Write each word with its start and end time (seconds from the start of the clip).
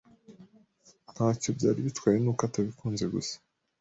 Ntacyo 1.13 1.49
byari 1.57 1.79
bitwaye 1.87 2.17
nuko 2.19 2.41
atabikunze 2.47 3.05
gusa 3.13 3.35